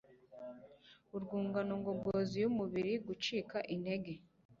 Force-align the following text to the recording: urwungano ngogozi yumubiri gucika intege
urwungano 1.15 1.73
ngogozi 1.81 2.35
yumubiri 2.43 2.93
gucika 3.07 3.57
intege 3.73 4.13